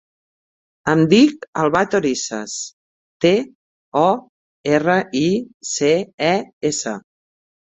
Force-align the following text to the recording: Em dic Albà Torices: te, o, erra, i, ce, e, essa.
Em 0.93 1.01
dic 1.09 1.43
Albà 1.63 1.83
Torices: 1.95 2.55
te, 3.27 3.33
o, 4.05 4.07
erra, 4.79 4.97
i, 5.21 5.23
ce, 5.75 5.93
e, 6.33 6.35
essa. 6.73 6.97